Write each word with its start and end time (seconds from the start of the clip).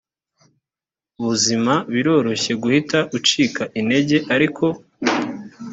buzima 1.23 1.73
biroroshye 1.93 2.51
guhita 2.61 2.99
ucika 3.17 3.63
intege 3.79 4.17
ariko 4.35 4.63